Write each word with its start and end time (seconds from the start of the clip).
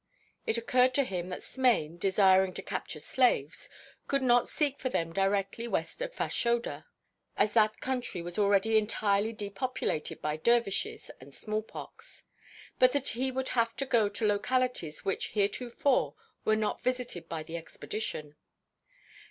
It 0.47 0.57
occurred 0.57 0.95
to 0.95 1.03
him 1.03 1.29
that 1.29 1.43
Smain, 1.43 1.99
desiring 1.99 2.55
to 2.55 2.63
capture 2.63 2.99
slaves, 2.99 3.69
could 4.07 4.23
not 4.23 4.49
seek 4.49 4.79
for 4.79 4.89
them 4.89 5.13
directly 5.13 5.67
west 5.67 6.01
of 6.01 6.11
Fashoda, 6.11 6.87
as 7.37 7.53
that 7.53 7.79
country 7.81 8.19
was 8.23 8.39
already 8.39 8.79
entirely 8.79 9.31
depopulated 9.31 10.19
by 10.19 10.37
dervishes 10.37 11.11
and 11.21 11.31
small 11.35 11.61
pox; 11.61 12.23
but 12.79 12.93
that 12.93 13.09
he 13.09 13.29
would 13.29 13.49
have 13.49 13.75
to 13.75 13.85
go 13.85 14.09
to 14.09 14.25
localities 14.25 15.05
which 15.05 15.33
heretofore 15.37 16.15
were 16.43 16.55
not 16.55 16.81
visited 16.81 17.29
by 17.29 17.41
an 17.41 17.53
expedition. 17.55 18.35